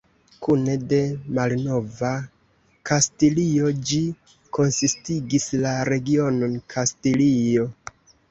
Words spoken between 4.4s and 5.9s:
konsistigis la